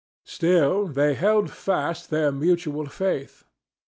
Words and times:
Still, 0.25 0.87
they 0.87 1.13
had 1.13 1.17
held 1.19 1.51
fast 1.51 2.09
their 2.09 2.31
mutual 2.31 2.87
faith. 2.87 3.43